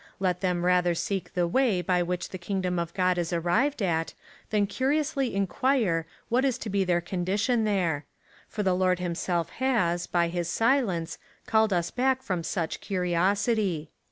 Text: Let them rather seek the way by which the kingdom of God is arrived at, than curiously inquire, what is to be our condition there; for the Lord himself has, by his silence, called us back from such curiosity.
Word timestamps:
Let 0.19 0.41
them 0.41 0.65
rather 0.65 0.95
seek 0.95 1.31
the 1.35 1.47
way 1.47 1.79
by 1.83 2.01
which 2.01 2.29
the 2.29 2.39
kingdom 2.39 2.79
of 2.79 2.91
God 2.95 3.19
is 3.19 3.31
arrived 3.31 3.83
at, 3.83 4.15
than 4.49 4.65
curiously 4.65 5.35
inquire, 5.35 6.07
what 6.27 6.43
is 6.43 6.57
to 6.57 6.71
be 6.71 6.91
our 6.91 7.01
condition 7.01 7.65
there; 7.65 8.05
for 8.49 8.63
the 8.63 8.73
Lord 8.73 8.97
himself 8.97 9.51
has, 9.59 10.07
by 10.07 10.27
his 10.29 10.49
silence, 10.49 11.19
called 11.45 11.71
us 11.71 11.91
back 11.91 12.23
from 12.23 12.41
such 12.41 12.81
curiosity. 12.81 13.91